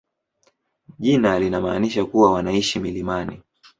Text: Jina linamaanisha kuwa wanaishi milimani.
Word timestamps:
Jina 0.99 1.39
linamaanisha 1.39 2.05
kuwa 2.05 2.31
wanaishi 2.33 2.79
milimani. 2.79 3.41